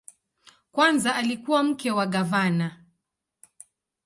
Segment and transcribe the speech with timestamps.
[0.71, 2.85] Kwanza alikuwa mke wa gavana.